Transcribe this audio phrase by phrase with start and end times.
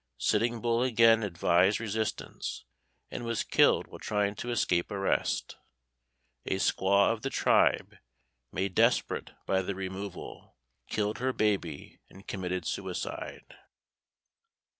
[0.17, 2.65] Sitting Bull again advised resistance,
[3.11, 5.57] and was killed while trying to escape arrest.
[6.47, 7.93] A squaw of the tribe,
[8.51, 10.57] made desperate by the removal,
[10.89, 13.55] killed her baby and committed suicide.